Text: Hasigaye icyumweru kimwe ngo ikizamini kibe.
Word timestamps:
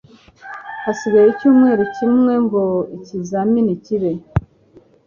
Hasigaye 0.83 1.27
icyumweru 1.31 1.83
kimwe 1.95 2.33
ngo 2.43 2.63
ikizamini 2.97 3.73
kibe. 3.85 4.11